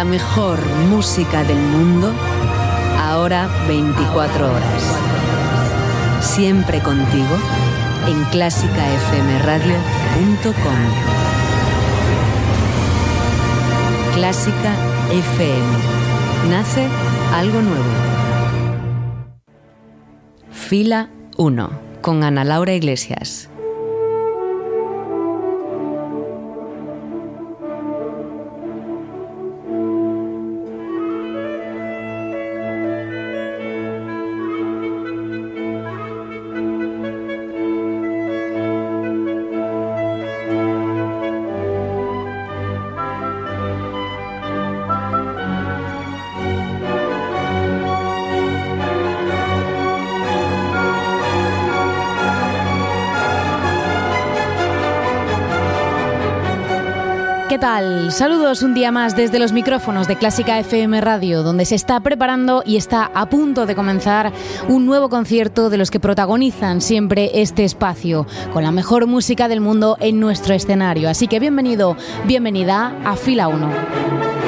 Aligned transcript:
La 0.00 0.06
mejor 0.06 0.58
música 0.88 1.44
del 1.44 1.58
mundo, 1.58 2.10
ahora 2.98 3.50
24 3.68 4.50
horas. 4.50 4.96
Siempre 6.22 6.80
contigo 6.80 7.36
en 8.08 8.24
clásicafmradio.com. 8.30 10.54
Clásica 14.14 14.74
FM. 15.12 15.68
Nace 16.48 16.88
algo 17.34 17.60
nuevo. 17.60 17.84
Fila 20.50 21.10
1 21.36 21.70
con 22.00 22.24
Ana 22.24 22.44
Laura 22.44 22.72
Iglesias. 22.72 23.49
Saludos 57.60 58.62
un 58.62 58.72
día 58.72 58.90
más 58.90 59.14
desde 59.14 59.38
los 59.38 59.52
micrófonos 59.52 60.08
de 60.08 60.16
Clásica 60.16 60.58
FM 60.58 60.98
Radio, 61.02 61.42
donde 61.42 61.66
se 61.66 61.74
está 61.74 62.00
preparando 62.00 62.62
y 62.64 62.78
está 62.78 63.10
a 63.14 63.28
punto 63.28 63.66
de 63.66 63.74
comenzar 63.74 64.32
un 64.68 64.86
nuevo 64.86 65.10
concierto 65.10 65.68
de 65.68 65.76
los 65.76 65.90
que 65.90 66.00
protagonizan 66.00 66.80
siempre 66.80 67.30
este 67.34 67.64
espacio, 67.64 68.26
con 68.54 68.62
la 68.62 68.72
mejor 68.72 69.06
música 69.06 69.46
del 69.46 69.60
mundo 69.60 69.98
en 70.00 70.20
nuestro 70.20 70.54
escenario. 70.54 71.10
Así 71.10 71.28
que 71.28 71.38
bienvenido, 71.38 71.98
bienvenida 72.26 72.96
a 73.04 73.14
Fila 73.14 73.48
1. 73.48 74.39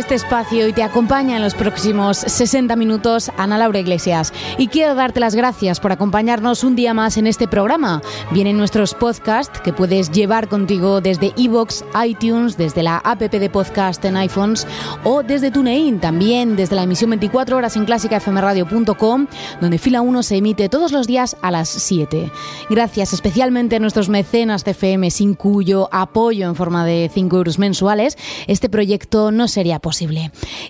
Este 0.00 0.14
espacio 0.14 0.66
y 0.66 0.72
te 0.72 0.82
acompaña 0.82 1.36
en 1.36 1.42
los 1.42 1.54
próximos 1.54 2.16
60 2.16 2.74
minutos 2.74 3.30
Ana 3.36 3.58
Laura 3.58 3.80
Iglesias. 3.80 4.32
Y 4.56 4.68
quiero 4.68 4.94
darte 4.94 5.20
las 5.20 5.34
gracias 5.34 5.78
por 5.78 5.92
acompañarnos 5.92 6.64
un 6.64 6.74
día 6.74 6.94
más 6.94 7.18
en 7.18 7.26
este 7.26 7.46
programa. 7.46 8.00
Vienen 8.30 8.56
nuestros 8.56 8.94
podcasts 8.94 9.60
que 9.60 9.74
puedes 9.74 10.10
llevar 10.10 10.48
contigo 10.48 11.02
desde 11.02 11.34
iVoox, 11.36 11.84
iTunes, 12.06 12.56
desde 12.56 12.82
la 12.82 12.96
app 12.96 13.20
de 13.20 13.50
podcast 13.50 14.02
en 14.06 14.16
iPhones 14.16 14.66
o 15.04 15.22
desde 15.22 15.50
TuneIn, 15.50 16.00
también 16.00 16.56
desde 16.56 16.76
la 16.76 16.84
emisión 16.84 17.10
24 17.10 17.58
horas 17.58 17.76
en 17.76 17.84
clásicafmradio.com, 17.84 19.26
donde 19.60 19.78
Fila 19.78 20.00
1 20.00 20.22
se 20.22 20.36
emite 20.38 20.70
todos 20.70 20.92
los 20.92 21.06
días 21.06 21.36
a 21.42 21.50
las 21.50 21.68
7. 21.68 22.32
Gracias 22.70 23.12
especialmente 23.12 23.76
a 23.76 23.80
nuestros 23.80 24.08
mecenas 24.08 24.64
de 24.64 24.70
FM, 24.70 25.10
sin 25.10 25.34
cuyo 25.34 25.90
apoyo 25.92 26.48
en 26.48 26.56
forma 26.56 26.86
de 26.86 27.10
5 27.12 27.36
euros 27.36 27.58
mensuales, 27.58 28.16
este 28.46 28.70
proyecto 28.70 29.30
no 29.30 29.46
sería 29.46 29.78
posible. 29.78 29.89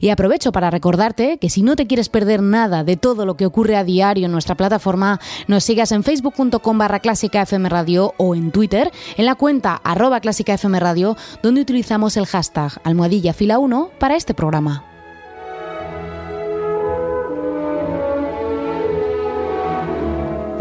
Y 0.00 0.08
aprovecho 0.10 0.52
para 0.52 0.70
recordarte 0.70 1.38
que 1.38 1.50
si 1.50 1.62
no 1.62 1.76
te 1.76 1.86
quieres 1.86 2.08
perder 2.08 2.42
nada 2.42 2.84
de 2.84 2.96
todo 2.96 3.26
lo 3.26 3.36
que 3.36 3.46
ocurre 3.46 3.76
a 3.76 3.84
diario 3.84 4.26
en 4.26 4.32
nuestra 4.32 4.56
plataforma, 4.56 5.20
nos 5.46 5.64
sigas 5.64 5.92
en 5.92 6.02
facebook.com 6.02 6.78
barra 6.78 7.00
o 8.18 8.34
en 8.34 8.50
Twitter 8.50 8.90
en 9.16 9.26
la 9.26 9.34
cuenta 9.34 9.74
arroba 9.76 10.20
donde 11.42 11.60
utilizamos 11.60 12.16
el 12.16 12.26
hashtag 12.26 12.80
almohadilla 12.84 13.32
fila 13.32 13.58
1 13.58 13.90
para 13.98 14.16
este 14.16 14.34
programa. 14.34 14.89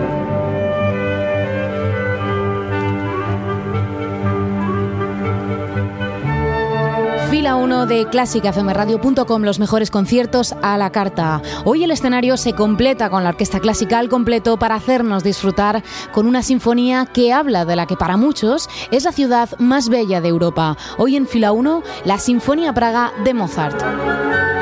Fila 7.44 7.56
1 7.56 7.84
de 7.84 8.06
clásicafmradio.com, 8.06 9.42
los 9.42 9.58
mejores 9.58 9.90
conciertos 9.90 10.54
a 10.62 10.78
la 10.78 10.88
carta. 10.88 11.42
Hoy 11.66 11.84
el 11.84 11.90
escenario 11.90 12.38
se 12.38 12.54
completa 12.54 13.10
con 13.10 13.22
la 13.22 13.28
orquesta 13.28 13.60
clásica 13.60 13.98
al 13.98 14.08
completo 14.08 14.58
para 14.58 14.76
hacernos 14.76 15.22
disfrutar 15.22 15.82
con 16.10 16.26
una 16.26 16.42
sinfonía 16.42 17.04
que 17.04 17.34
habla 17.34 17.66
de 17.66 17.76
la 17.76 17.84
que 17.84 17.98
para 17.98 18.16
muchos 18.16 18.70
es 18.90 19.04
la 19.04 19.12
ciudad 19.12 19.50
más 19.58 19.90
bella 19.90 20.22
de 20.22 20.28
Europa. 20.28 20.78
Hoy 20.96 21.16
en 21.16 21.26
Fila 21.26 21.52
1, 21.52 21.82
la 22.06 22.18
Sinfonía 22.18 22.72
Praga 22.72 23.12
de 23.24 23.34
Mozart. 23.34 24.53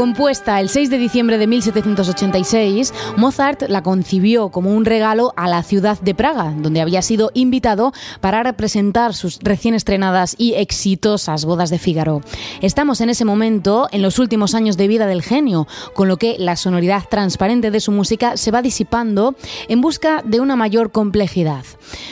Compuesta 0.00 0.58
el 0.60 0.70
6 0.70 0.88
de 0.88 0.96
diciembre 0.96 1.36
de 1.36 1.46
1786, 1.46 2.94
Mozart 3.18 3.68
la 3.68 3.82
concibió 3.82 4.48
como 4.48 4.74
un 4.74 4.86
regalo 4.86 5.34
a 5.36 5.46
la 5.46 5.62
ciudad 5.62 6.00
de 6.00 6.14
Praga, 6.14 6.54
donde 6.56 6.80
había 6.80 7.02
sido 7.02 7.30
invitado 7.34 7.92
para 8.22 8.42
representar 8.42 9.12
sus 9.12 9.38
recién 9.42 9.74
estrenadas 9.74 10.36
y 10.38 10.54
exitosas 10.54 11.44
bodas 11.44 11.68
de 11.68 11.78
Fígaro. 11.78 12.22
Estamos 12.62 13.02
en 13.02 13.10
ese 13.10 13.26
momento, 13.26 13.88
en 13.92 14.00
los 14.00 14.18
últimos 14.18 14.54
años 14.54 14.78
de 14.78 14.88
vida 14.88 15.06
del 15.06 15.20
genio, 15.20 15.68
con 15.92 16.08
lo 16.08 16.16
que 16.16 16.36
la 16.38 16.56
sonoridad 16.56 17.04
transparente 17.10 17.70
de 17.70 17.80
su 17.80 17.92
música 17.92 18.38
se 18.38 18.50
va 18.50 18.62
disipando 18.62 19.34
en 19.68 19.82
busca 19.82 20.22
de 20.24 20.40
una 20.40 20.56
mayor 20.56 20.92
complejidad. 20.92 21.66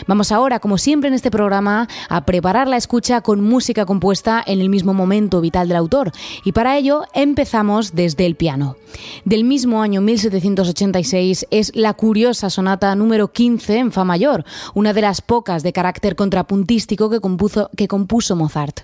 Vamos 0.07 0.31
ahora, 0.31 0.61
como 0.61 0.77
siempre 0.77 1.09
en 1.09 1.15
este 1.15 1.31
programa, 1.31 1.89
a 2.11 2.27
preparar 2.27 2.69
la 2.69 2.77
escucha 2.77 3.23
con 3.23 3.41
música 3.43 3.87
compuesta 3.87 4.45
en 4.47 4.61
el 4.61 4.69
mismo 4.69 4.93
momento 4.93 5.41
vital 5.41 5.69
del 5.69 5.79
autor, 5.79 6.12
y 6.45 6.53
para 6.53 6.77
ello 6.77 7.05
empezamos 7.15 7.78
desde 7.79 8.27
el 8.27 8.35
piano. 8.35 8.77
Del 9.25 9.45
mismo 9.45 9.83
año 9.83 10.01
1786 10.01 11.47
es 11.51 11.73
la 11.75 11.95
curiosa 11.95 12.51
sonata 12.51 12.95
número 12.95 13.33
15 13.33 13.79
en 13.79 13.93
Fa 13.93 14.05
mayor, 14.05 14.45
una 14.75 14.93
de 14.93 15.03
las 15.03 15.21
pocas 15.21 15.63
de 15.63 15.73
carácter 15.73 16.17
contrapuntístico 16.17 17.11
que 17.11 17.21
compuso, 17.21 17.71
que 17.77 17.89
compuso 17.89 18.37
Mozart. 18.37 18.81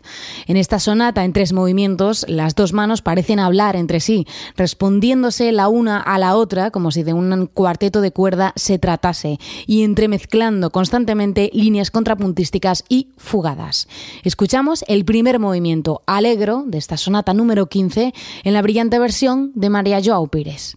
En 0.46 0.56
esta 0.56 0.78
sonata 0.78 1.24
en 1.24 1.32
tres 1.32 1.52
movimientos, 1.52 2.24
las 2.28 2.54
dos 2.54 2.72
manos 2.72 3.02
parecen 3.02 3.40
hablar 3.40 3.76
entre 3.76 4.00
sí, 4.00 4.26
respondiéndose 4.56 5.52
la 5.52 5.68
una 5.68 6.00
a 6.00 6.18
la 6.18 6.36
otra 6.36 6.70
como 6.70 6.90
si 6.90 7.02
de 7.02 7.12
un 7.12 7.46
cuarteto 7.46 8.00
de 8.00 8.12
cuerda 8.12 8.52
se 8.56 8.78
tratase 8.78 9.38
y 9.66 9.82
entremezclando 9.82 10.70
constantemente 10.70 11.50
líneas 11.52 11.90
contrapuntísticas 11.90 12.84
y 12.88 13.08
fugadas. 13.16 13.88
Escuchamos 14.22 14.84
el 14.88 15.04
primer 15.04 15.38
movimiento 15.38 16.02
alegro 16.06 16.64
de 16.66 16.78
esta 16.78 16.96
sonata 16.96 17.34
número 17.34 17.66
15 17.66 18.14
en 18.44 18.52
la 18.52 18.62
brillante 18.62 18.83
versión 18.98 19.52
de 19.54 19.70
María 19.70 20.00
Joao 20.02 20.26
Pires. 20.28 20.76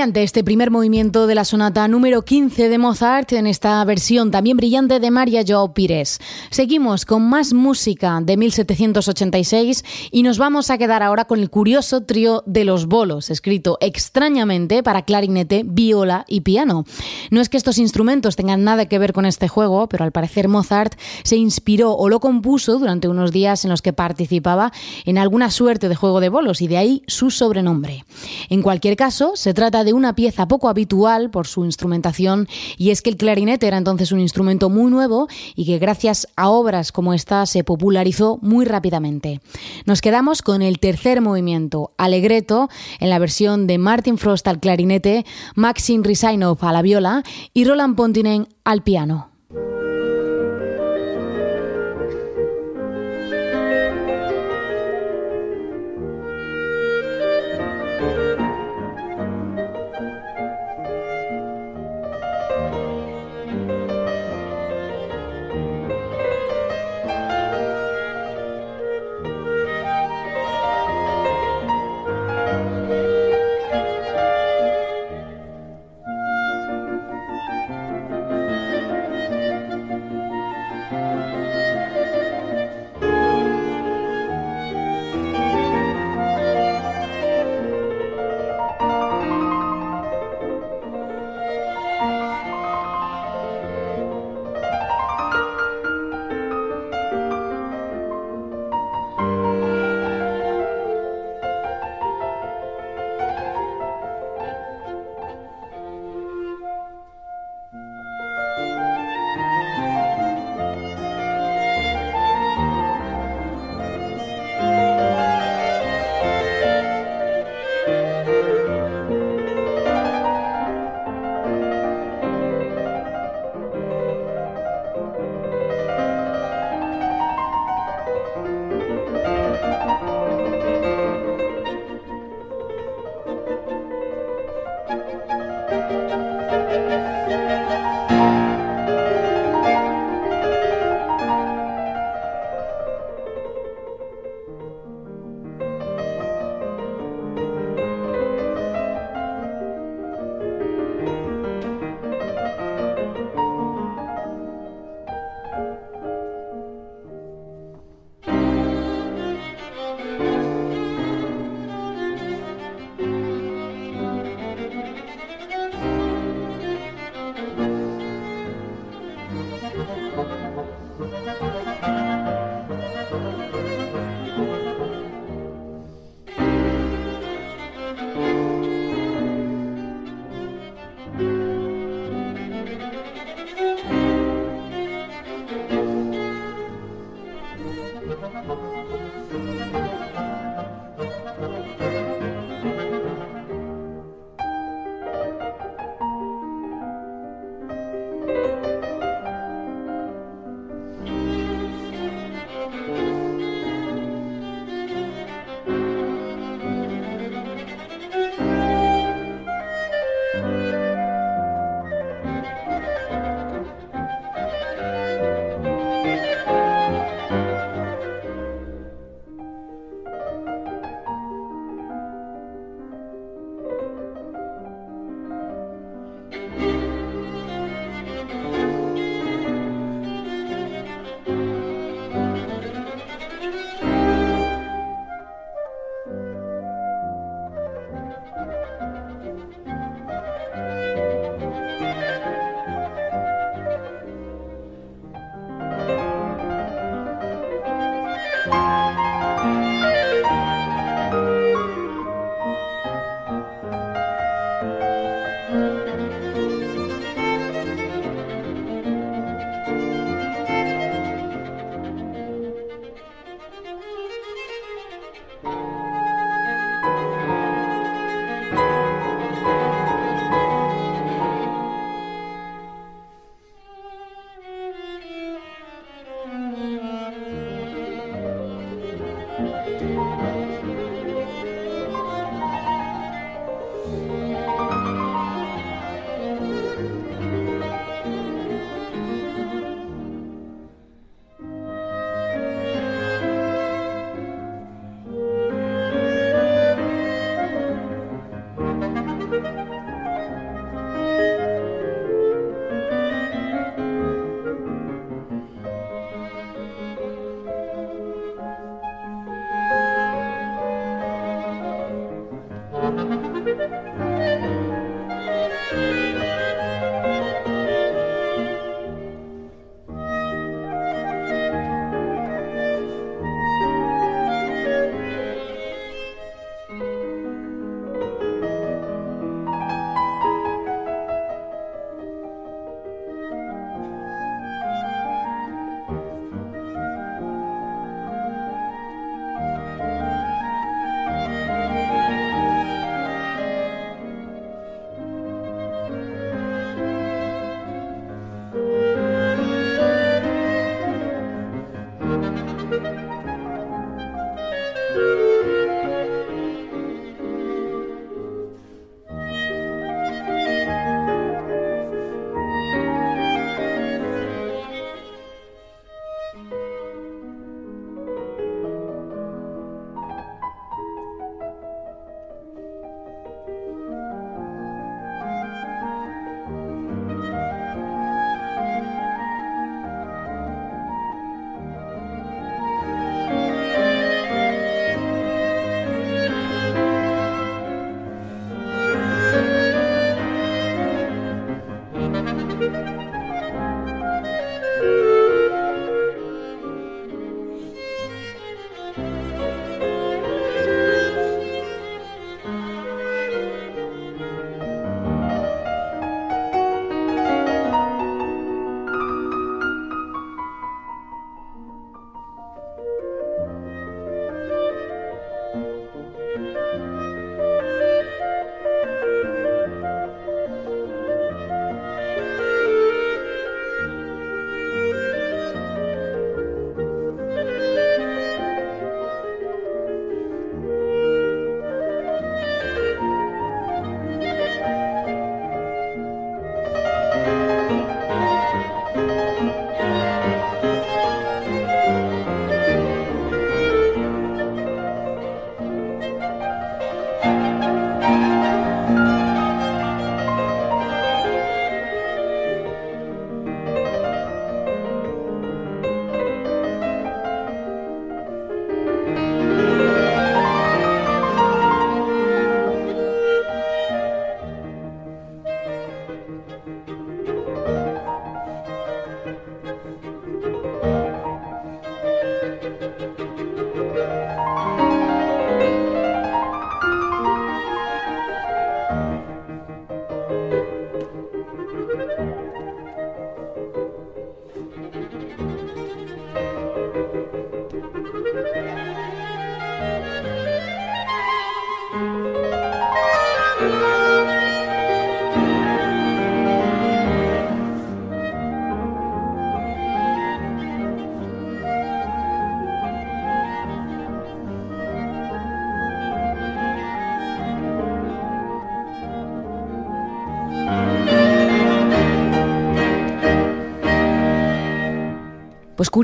Brillante 0.00 0.22
este 0.22 0.42
primer 0.42 0.70
movimiento 0.70 1.26
de 1.26 1.34
la 1.34 1.44
sonata 1.44 1.86
número 1.86 2.22
15 2.22 2.70
de 2.70 2.78
Mozart 2.78 3.32
en 3.32 3.46
esta 3.46 3.84
versión 3.84 4.30
también 4.30 4.56
brillante 4.56 4.98
de 4.98 5.10
María 5.10 5.42
Joao 5.46 5.74
Pires. 5.74 6.20
Seguimos 6.50 7.04
con 7.04 7.28
más 7.28 7.52
música 7.52 8.18
de 8.22 8.38
1786 8.38 9.84
y 10.10 10.22
nos 10.22 10.38
vamos 10.38 10.70
a 10.70 10.78
quedar 10.78 11.02
ahora 11.02 11.26
con 11.26 11.38
el 11.38 11.50
curioso 11.50 12.00
trío 12.04 12.42
de 12.46 12.64
los 12.64 12.86
bolos, 12.86 13.28
escrito 13.28 13.76
extrañamente 13.82 14.82
para 14.82 15.02
clarinete, 15.02 15.64
viola 15.66 16.24
y 16.26 16.40
piano. 16.40 16.86
No 17.30 17.42
es 17.42 17.50
que 17.50 17.58
estos 17.58 17.76
instrumentos 17.76 18.36
tengan 18.36 18.64
nada 18.64 18.86
que 18.86 18.98
ver 18.98 19.12
con 19.12 19.26
este 19.26 19.48
juego, 19.48 19.86
pero 19.86 20.04
al 20.04 20.12
parecer 20.12 20.48
Mozart 20.48 20.98
se 21.24 21.36
inspiró 21.36 21.92
o 21.92 22.08
lo 22.08 22.20
compuso 22.20 22.78
durante 22.78 23.06
unos 23.06 23.32
días 23.32 23.66
en 23.66 23.70
los 23.70 23.82
que 23.82 23.92
participaba 23.92 24.72
en 25.04 25.18
alguna 25.18 25.50
suerte 25.50 25.90
de 25.90 25.94
juego 25.94 26.20
de 26.20 26.30
bolos 26.30 26.62
y 26.62 26.68
de 26.68 26.78
ahí 26.78 27.02
su 27.06 27.30
sobrenombre. 27.30 28.06
En 28.50 28.62
cualquier 28.62 28.96
caso, 28.96 29.32
se 29.36 29.54
trata 29.54 29.84
de 29.84 29.92
una 29.92 30.14
pieza 30.14 30.48
poco 30.48 30.68
habitual 30.68 31.30
por 31.30 31.46
su 31.46 31.64
instrumentación 31.64 32.48
y 32.76 32.90
es 32.90 33.00
que 33.00 33.10
el 33.10 33.16
clarinete 33.16 33.68
era 33.68 33.78
entonces 33.78 34.10
un 34.10 34.18
instrumento 34.18 34.68
muy 34.68 34.90
nuevo 34.90 35.28
y 35.54 35.64
que 35.64 35.78
gracias 35.78 36.26
a 36.36 36.50
obras 36.50 36.90
como 36.90 37.14
esta 37.14 37.46
se 37.46 37.62
popularizó 37.62 38.38
muy 38.42 38.64
rápidamente. 38.64 39.40
Nos 39.86 40.00
quedamos 40.00 40.42
con 40.42 40.62
el 40.62 40.80
tercer 40.80 41.20
movimiento, 41.20 41.92
Alegreto, 41.96 42.68
en 42.98 43.08
la 43.08 43.20
versión 43.20 43.68
de 43.68 43.78
Martin 43.78 44.18
Frost 44.18 44.48
al 44.48 44.58
clarinete, 44.58 45.24
Maxim 45.54 46.02
Risainov 46.02 46.58
a 46.62 46.72
la 46.72 46.82
viola 46.82 47.22
y 47.54 47.64
Roland 47.64 47.94
Pontinen 47.94 48.48
al 48.64 48.82
piano. 48.82 49.29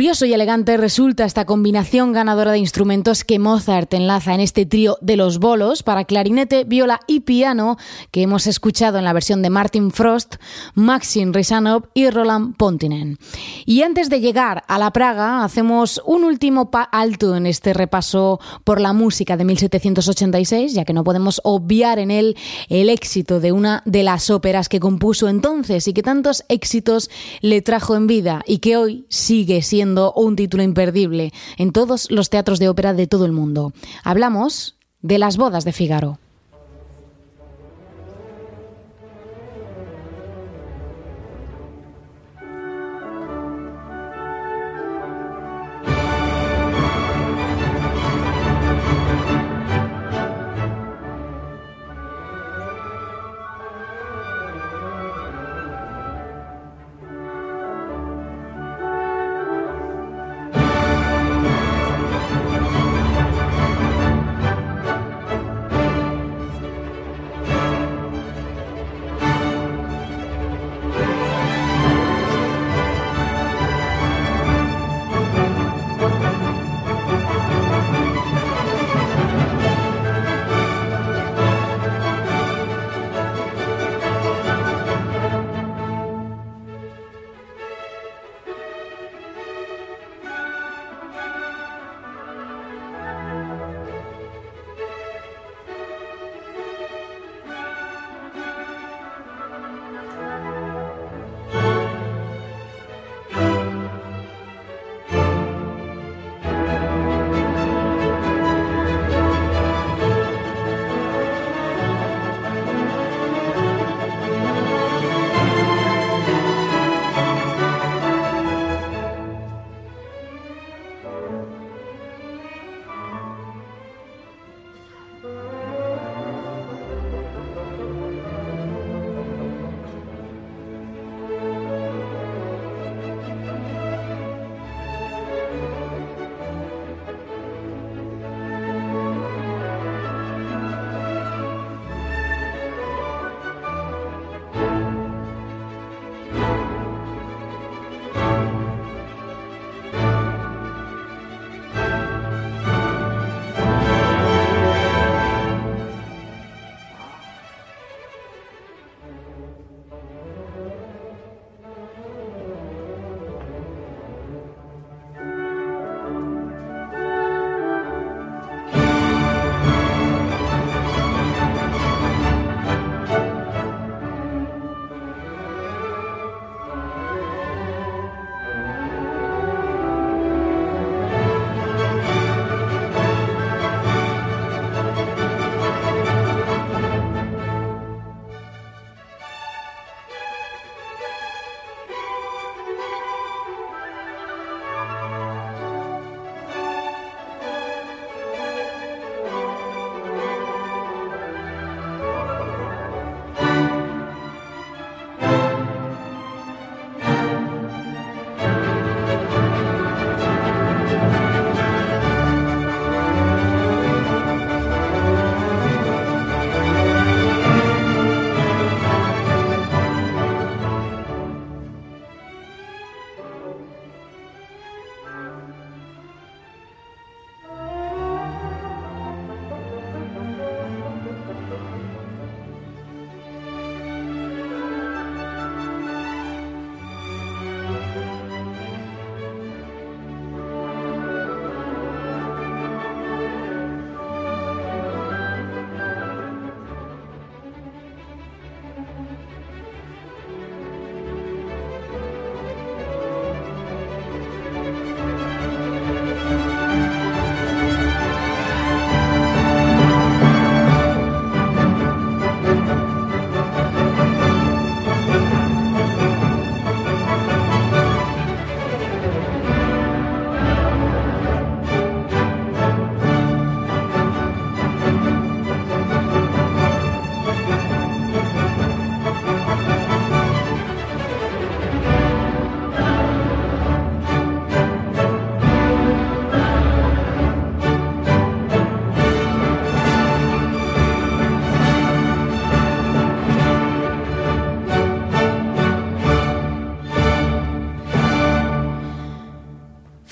Curioso 0.06 0.24
y 0.24 0.34
elegante 0.34 0.76
resulta 0.76 1.24
esta 1.24 1.46
combinación 1.46 2.12
ganadora 2.12 2.52
de 2.52 2.58
instrumentos 2.58 3.24
que 3.24 3.40
Mozart 3.40 3.92
enlaza 3.92 4.34
en 4.34 4.40
este 4.40 4.64
trío 4.64 4.98
de 5.00 5.16
los 5.16 5.40
bolos 5.40 5.82
para 5.82 6.04
clarinete, 6.04 6.62
viola 6.62 7.00
y 7.08 7.20
piano 7.20 7.76
que 8.12 8.22
hemos 8.22 8.46
escuchado 8.46 8.98
en 8.98 9.04
la 9.04 9.12
versión 9.12 9.42
de 9.42 9.50
Martin 9.50 9.90
Frost, 9.90 10.36
Maxim 10.76 11.32
Rizanov 11.32 11.88
y 11.92 12.08
Roland 12.08 12.56
Pontinen. 12.56 13.18
Y 13.64 13.82
antes 13.82 14.08
de 14.08 14.20
llegar 14.20 14.62
a 14.68 14.78
la 14.78 14.92
Praga, 14.92 15.42
hacemos 15.42 16.00
un 16.06 16.22
último 16.22 16.70
alto 16.92 17.34
en 17.34 17.46
este 17.46 17.74
repaso 17.74 18.38
por 18.62 18.80
la 18.80 18.92
música 18.92 19.36
de 19.36 19.44
1786, 19.44 20.72
ya 20.72 20.84
que 20.84 20.92
no 20.92 21.02
podemos 21.02 21.40
obviar 21.42 21.98
en 21.98 22.12
él 22.12 22.36
el 22.68 22.90
éxito 22.90 23.40
de 23.40 23.50
una 23.50 23.82
de 23.86 24.04
las 24.04 24.30
óperas 24.30 24.68
que 24.68 24.78
compuso 24.78 25.28
entonces 25.28 25.88
y 25.88 25.92
que 25.92 26.04
tantos 26.04 26.44
éxitos 26.48 27.10
le 27.40 27.60
trajo 27.60 27.96
en 27.96 28.06
vida 28.06 28.44
y 28.46 28.58
que 28.58 28.76
hoy 28.76 29.04
sigue 29.08 29.62
siendo 29.62 29.95
un 30.14 30.36
título 30.36 30.62
imperdible 30.62 31.32
en 31.56 31.72
todos 31.72 32.10
los 32.10 32.30
teatros 32.30 32.58
de 32.58 32.68
ópera 32.68 32.94
de 32.94 33.06
todo 33.06 33.24
el 33.24 33.32
mundo. 33.32 33.72
Hablamos 34.04 34.76
de 35.02 35.18
las 35.18 35.36
bodas 35.36 35.64
de 35.64 35.72
Figaro. 35.72 36.18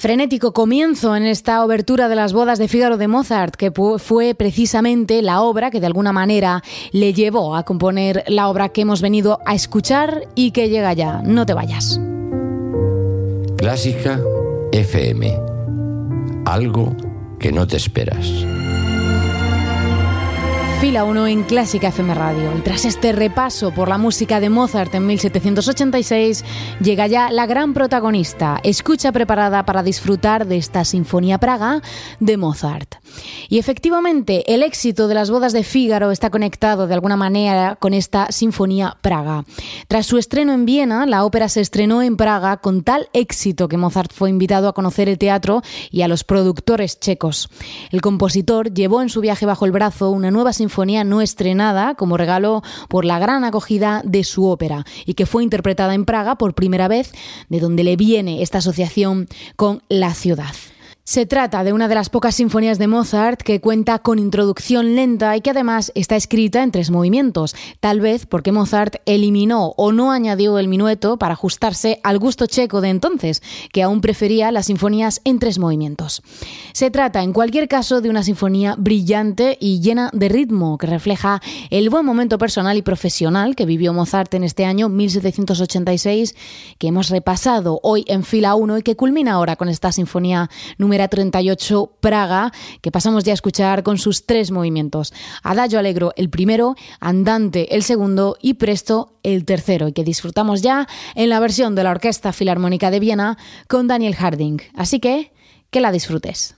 Frenético 0.04 0.52
comienzo 0.52 1.16
en 1.16 1.24
esta 1.24 1.64
obertura 1.64 2.10
de 2.10 2.14
las 2.14 2.34
bodas 2.34 2.58
de 2.58 2.68
Fígaro 2.68 2.98
de 2.98 3.08
Mozart, 3.08 3.56
que 3.56 3.72
fue 3.72 4.34
precisamente 4.34 5.22
la 5.22 5.40
obra 5.40 5.70
que 5.70 5.80
de 5.80 5.86
alguna 5.86 6.12
manera 6.12 6.62
le 6.92 7.14
llevó 7.14 7.56
a 7.56 7.62
componer 7.62 8.22
la 8.26 8.50
obra 8.50 8.68
que 8.68 8.82
hemos 8.82 9.00
venido 9.00 9.40
a 9.46 9.54
escuchar 9.54 10.28
y 10.34 10.50
que 10.50 10.68
llega 10.68 10.92
ya. 10.92 11.22
No 11.22 11.46
te 11.46 11.54
vayas. 11.54 11.98
Clásica 13.56 14.20
FM. 14.72 15.40
Algo 16.44 16.94
que 17.38 17.50
no 17.50 17.66
te 17.66 17.78
esperas. 17.78 18.28
Fila 20.84 21.04
1 21.04 21.28
en 21.28 21.44
Clásica 21.44 21.88
FM 21.88 22.12
Radio. 22.12 22.52
Y 22.58 22.60
tras 22.60 22.84
este 22.84 23.12
repaso 23.12 23.70
por 23.70 23.88
la 23.88 23.96
música 23.96 24.38
de 24.38 24.50
Mozart 24.50 24.94
en 24.94 25.06
1786, 25.06 26.44
llega 26.78 27.06
ya 27.06 27.32
la 27.32 27.46
gran 27.46 27.72
protagonista. 27.72 28.60
Escucha 28.62 29.10
preparada 29.10 29.64
para 29.64 29.82
disfrutar 29.82 30.46
de 30.46 30.58
esta 30.58 30.84
Sinfonía 30.84 31.38
Praga 31.38 31.80
de 32.20 32.36
Mozart. 32.36 32.96
Y 33.48 33.58
efectivamente, 33.58 34.52
el 34.52 34.62
éxito 34.62 35.08
de 35.08 35.14
las 35.14 35.30
bodas 35.30 35.54
de 35.54 35.64
Fígaro 35.64 36.10
está 36.10 36.28
conectado 36.28 36.86
de 36.86 36.92
alguna 36.92 37.16
manera 37.16 37.76
con 37.76 37.94
esta 37.94 38.30
Sinfonía 38.30 38.98
Praga. 39.00 39.46
Tras 39.88 40.04
su 40.04 40.18
estreno 40.18 40.52
en 40.52 40.66
Viena, 40.66 41.06
la 41.06 41.24
ópera 41.24 41.48
se 41.48 41.62
estrenó 41.62 42.02
en 42.02 42.18
Praga 42.18 42.58
con 42.58 42.82
tal 42.82 43.08
éxito 43.14 43.68
que 43.68 43.78
Mozart 43.78 44.12
fue 44.12 44.28
invitado 44.28 44.68
a 44.68 44.74
conocer 44.74 45.08
el 45.08 45.16
teatro 45.16 45.62
y 45.90 46.02
a 46.02 46.08
los 46.08 46.24
productores 46.24 47.00
checos. 47.00 47.48
El 47.90 48.02
compositor 48.02 48.74
llevó 48.74 49.00
en 49.00 49.08
su 49.08 49.22
viaje 49.22 49.46
bajo 49.46 49.64
el 49.64 49.72
brazo 49.72 50.10
una 50.10 50.30
nueva 50.30 50.52
sinfonía 50.52 50.73
no 51.04 51.20
estrenada 51.20 51.94
como 51.94 52.16
regalo 52.16 52.62
por 52.88 53.04
la 53.04 53.18
gran 53.18 53.44
acogida 53.44 54.02
de 54.04 54.24
su 54.24 54.46
ópera 54.46 54.84
y 55.06 55.14
que 55.14 55.26
fue 55.26 55.42
interpretada 55.42 55.94
en 55.94 56.04
Praga 56.04 56.36
por 56.36 56.54
primera 56.54 56.88
vez, 56.88 57.12
de 57.48 57.60
donde 57.60 57.84
le 57.84 57.96
viene 57.96 58.42
esta 58.42 58.58
asociación 58.58 59.28
con 59.56 59.82
la 59.88 60.14
ciudad. 60.14 60.54
Se 61.06 61.26
trata 61.26 61.64
de 61.64 61.74
una 61.74 61.86
de 61.86 61.94
las 61.94 62.08
pocas 62.08 62.36
sinfonías 62.36 62.78
de 62.78 62.86
Mozart 62.86 63.42
que 63.42 63.60
cuenta 63.60 63.98
con 63.98 64.18
introducción 64.18 64.94
lenta 64.96 65.36
y 65.36 65.42
que 65.42 65.50
además 65.50 65.92
está 65.94 66.16
escrita 66.16 66.62
en 66.62 66.70
tres 66.70 66.90
movimientos, 66.90 67.54
tal 67.80 68.00
vez 68.00 68.24
porque 68.24 68.52
Mozart 68.52 68.96
eliminó 69.04 69.74
o 69.76 69.92
no 69.92 70.12
añadió 70.12 70.58
el 70.58 70.66
minueto 70.66 71.18
para 71.18 71.34
ajustarse 71.34 72.00
al 72.04 72.18
gusto 72.18 72.46
checo 72.46 72.80
de 72.80 72.88
entonces, 72.88 73.42
que 73.70 73.82
aún 73.82 74.00
prefería 74.00 74.50
las 74.50 74.64
sinfonías 74.64 75.20
en 75.24 75.40
tres 75.40 75.58
movimientos. 75.58 76.22
Se 76.72 76.90
trata 76.90 77.22
en 77.22 77.34
cualquier 77.34 77.68
caso 77.68 78.00
de 78.00 78.08
una 78.08 78.22
sinfonía 78.22 78.74
brillante 78.78 79.58
y 79.60 79.80
llena 79.80 80.08
de 80.14 80.30
ritmo 80.30 80.78
que 80.78 80.86
refleja 80.86 81.42
el 81.68 81.90
buen 81.90 82.06
momento 82.06 82.38
personal 82.38 82.78
y 82.78 82.82
profesional 82.82 83.56
que 83.56 83.66
vivió 83.66 83.92
Mozart 83.92 84.32
en 84.32 84.44
este 84.44 84.64
año 84.64 84.88
1786 84.88 86.34
que 86.78 86.86
hemos 86.86 87.10
repasado 87.10 87.78
hoy 87.82 88.06
en 88.08 88.24
fila 88.24 88.54
1 88.54 88.78
y 88.78 88.82
que 88.82 88.96
culmina 88.96 89.32
ahora 89.32 89.56
con 89.56 89.68
esta 89.68 89.92
sinfonía 89.92 90.48
número 90.78 90.93
38 91.08 91.92
Praga, 92.00 92.52
que 92.80 92.90
pasamos 92.90 93.24
ya 93.24 93.32
a 93.32 93.34
escuchar 93.34 93.82
con 93.82 93.98
sus 93.98 94.26
tres 94.26 94.50
movimientos. 94.50 95.12
Adagio 95.42 95.78
Alegro 95.78 96.12
el 96.16 96.30
primero, 96.30 96.76
Andante 97.00 97.74
el 97.74 97.82
segundo 97.82 98.36
y 98.40 98.54
Presto 98.54 99.18
el 99.22 99.44
tercero, 99.44 99.88
y 99.88 99.92
que 99.92 100.04
disfrutamos 100.04 100.62
ya 100.62 100.86
en 101.14 101.28
la 101.28 101.40
versión 101.40 101.74
de 101.74 101.84
la 101.84 101.90
Orquesta 101.90 102.32
Filarmónica 102.32 102.90
de 102.90 103.00
Viena 103.00 103.38
con 103.68 103.88
Daniel 103.88 104.14
Harding. 104.14 104.58
Así 104.74 105.00
que, 105.00 105.32
que 105.70 105.80
la 105.80 105.92
disfrutes. 105.92 106.56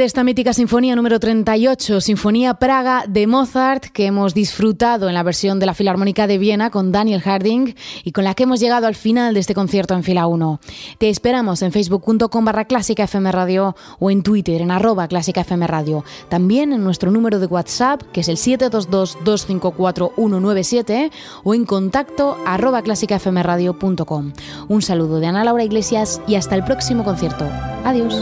De 0.00 0.06
esta 0.06 0.24
mítica 0.24 0.54
sinfonía 0.54 0.96
número 0.96 1.20
38, 1.20 2.00
Sinfonía 2.00 2.54
Praga 2.54 3.04
de 3.06 3.26
Mozart, 3.26 3.84
que 3.84 4.06
hemos 4.06 4.32
disfrutado 4.32 5.08
en 5.08 5.14
la 5.14 5.22
versión 5.22 5.58
de 5.58 5.66
la 5.66 5.74
Filarmónica 5.74 6.26
de 6.26 6.38
Viena 6.38 6.70
con 6.70 6.90
Daniel 6.90 7.20
Harding 7.20 7.74
y 8.02 8.12
con 8.12 8.24
la 8.24 8.34
que 8.34 8.44
hemos 8.44 8.60
llegado 8.60 8.86
al 8.86 8.94
final 8.94 9.34
de 9.34 9.40
este 9.40 9.52
concierto 9.52 9.92
en 9.92 10.02
fila 10.02 10.26
1. 10.26 10.58
Te 10.96 11.10
esperamos 11.10 11.60
en 11.60 11.70
facebook.com 11.70 12.44
barra 12.46 12.64
clásica 12.64 13.04
FM 13.04 13.30
Radio 13.30 13.76
o 13.98 14.10
en 14.10 14.22
Twitter 14.22 14.62
en 14.62 14.70
arroba 14.70 15.06
clásica 15.06 15.42
FM 15.42 15.66
Radio. 15.66 16.02
También 16.30 16.72
en 16.72 16.82
nuestro 16.82 17.10
número 17.10 17.38
de 17.38 17.44
WhatsApp, 17.44 18.00
que 18.10 18.22
es 18.22 18.28
el 18.28 18.38
722-254-197 18.38 21.10
o 21.44 21.52
en 21.52 21.66
contacto 21.66 22.38
arroba 22.46 22.80
clásicafmradio.com. 22.80 24.32
Un 24.66 24.80
saludo 24.80 25.20
de 25.20 25.26
Ana 25.26 25.44
Laura 25.44 25.64
Iglesias 25.64 26.22
y 26.26 26.36
hasta 26.36 26.54
el 26.54 26.64
próximo 26.64 27.04
concierto. 27.04 27.46
Adiós. 27.84 28.14